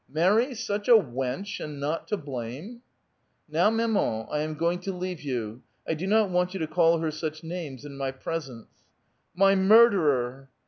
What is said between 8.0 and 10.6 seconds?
presence."" My murderer!